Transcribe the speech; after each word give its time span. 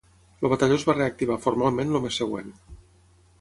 El 0.45 0.49
batalló 0.53 0.77
es 0.79 0.85
va 0.91 0.95
reactivar 0.95 1.37
formalment 1.43 1.93
el 1.99 2.03
mes 2.07 2.19
següent. 2.23 2.51